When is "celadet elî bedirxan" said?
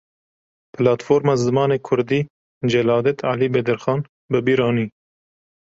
2.71-3.99